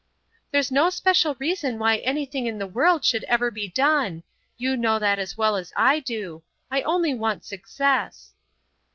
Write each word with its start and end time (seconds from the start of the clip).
"There's 0.49 0.71
no 0.71 0.89
special 0.89 1.35
reason 1.37 1.77
why 1.77 1.97
anything 1.97 2.47
in 2.47 2.57
the 2.57 2.65
world 2.65 3.05
should 3.05 3.23
ever 3.25 3.51
be 3.51 3.67
done. 3.67 4.23
You 4.57 4.75
know 4.75 4.97
that 4.97 5.19
as 5.19 5.37
well 5.37 5.55
as 5.55 5.71
I 5.75 5.99
do. 5.99 6.41
I 6.71 6.81
only 6.81 7.13
want 7.13 7.45
success." 7.45 8.33